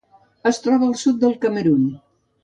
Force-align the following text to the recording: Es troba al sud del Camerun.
Es 0.51 0.59
troba 0.63 0.87
al 0.87 0.95
sud 1.01 1.19
del 1.25 1.35
Camerun. 1.43 1.85